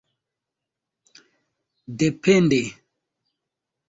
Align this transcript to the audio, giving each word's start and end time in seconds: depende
depende 1.99 2.61